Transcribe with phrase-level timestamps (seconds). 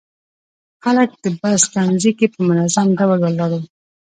[0.83, 3.61] خلک د بس تمځي کې په منظم ډول ولاړ وو.